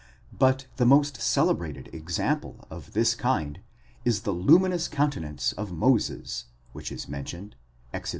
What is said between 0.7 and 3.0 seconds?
the most celebrated example of